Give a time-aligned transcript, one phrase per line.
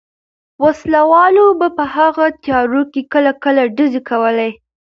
[0.63, 4.51] وسله والو به په هغو تیارو کې کله کله ډزې کولې.